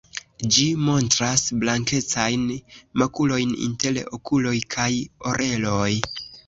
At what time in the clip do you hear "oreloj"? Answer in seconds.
5.35-5.91